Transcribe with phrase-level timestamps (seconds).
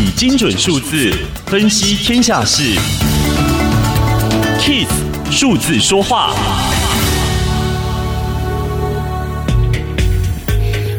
[0.00, 1.12] 以精准数字
[1.46, 2.62] 分析天下事
[4.60, 4.86] ，KIS
[5.28, 6.32] 数字说话。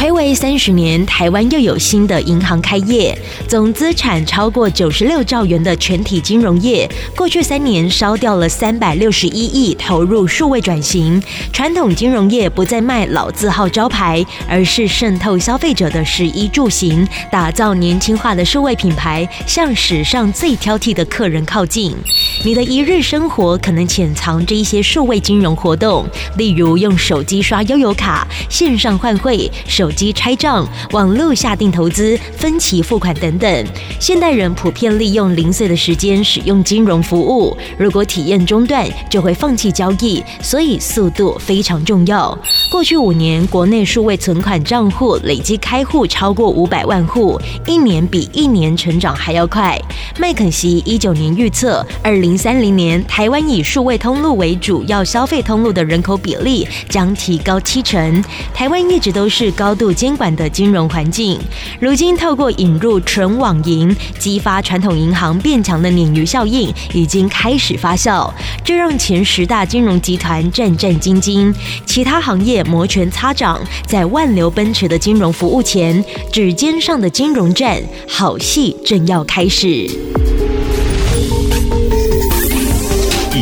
[0.00, 3.14] 睽违三十年，台湾又有新的银行开业，
[3.46, 11.22] 总资产超过九十六兆元的全体金融业，过去三年烧掉了三百六十一亿，投入数位转型。
[11.52, 21.94] 传统金融业不再卖老字号招牌，而是渗透消费者的食衣住行，打造年轻化的数位品牌，向史上最挑剔的客人靠近。
[22.42, 26.06] 你的一日生活可能潜藏着一些数位金融活动，
[26.38, 33.66] 例如用手机刷悠游卡、线上换汇、手手机拆账、网络下定投资、分期付款等等。
[33.98, 42.38] 现代人普遍利用零碎的时间使用金融服务，如果体验中断，就会放弃交易，所以速度非常重要。
[42.70, 49.76] 过去五年，国内数位存款账户累计开户超过五百万户，一年比一年成长还要快。
[50.20, 58.22] 麦肯锡一九年预测，二零三零年台湾以数位通路为主要消费通路的人口比例将提高七成。
[58.54, 61.40] 台湾一直都是高度监管的金融环境，
[61.80, 68.30] 如今透过引入纯网银，激发传统银行变强的鲶鱼效应已经开始发酵，
[68.62, 71.54] 这让前十大金融集团战战兢兢，
[71.86, 80.19] 其他行业摩拳擦掌，在万流奔驰的金融服务前，指尖上的金融战好戏正要开始。